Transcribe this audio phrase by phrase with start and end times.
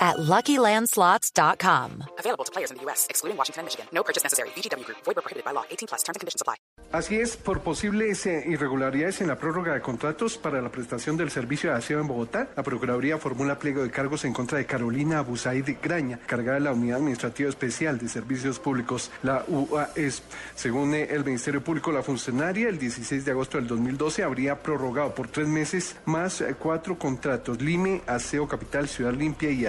[0.00, 2.04] at LuckyLandSlots.com.
[2.18, 3.86] Available to players in the U.S., excluding Washington and Michigan.
[3.92, 4.48] No purchase necessary.
[4.56, 4.98] VGW Group.
[5.04, 5.64] Void prohibited by law.
[5.70, 6.02] 18 plus.
[6.02, 6.56] Terms and conditions apply.
[6.92, 11.30] Así es, por posibles eh, irregularidades en la prórroga de contratos para la prestación del
[11.30, 15.18] servicio de aseo en Bogotá, la Procuraduría formula pliego de cargos en contra de Carolina
[15.18, 20.24] Abusaid Graña, cargada de la Unidad Administrativa Especial de Servicios Públicos, la UAS.
[20.56, 25.14] Según eh, el Ministerio Público, la funcionaria el 16 de agosto del 2012 habría prorrogado
[25.14, 29.64] por tres meses más eh, cuatro contratos, Lime, Aseo Capital, Ciudad Limpia y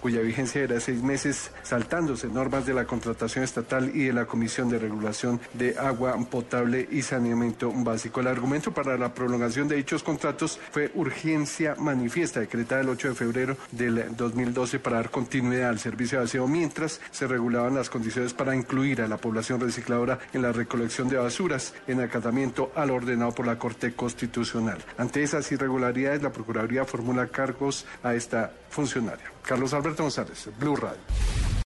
[0.00, 4.68] Cuya vigencia era seis meses, saltándose normas de la contratación estatal y de la Comisión
[4.68, 8.20] de Regulación de Agua Potable y Saneamiento Básico.
[8.20, 13.14] El argumento para la prolongación de dichos contratos fue urgencia manifiesta, decretada el 8 de
[13.14, 18.34] febrero del 2012 para dar continuidad al servicio de aseo, mientras se regulaban las condiciones
[18.34, 23.32] para incluir a la población recicladora en la recolección de basuras en acatamiento al ordenado
[23.32, 24.78] por la Corte Constitucional.
[24.96, 29.37] Ante esas irregularidades, la Procuraduría formula cargos a esta funcionaria.
[29.42, 31.37] Carlos Alberto González, Blue Radio.